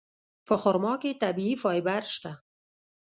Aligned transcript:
په 0.47 0.55
خرما 0.61 0.93
کې 1.01 1.19
طبیعي 1.23 1.55
فایبر 1.63 2.03
شته. 2.13 2.31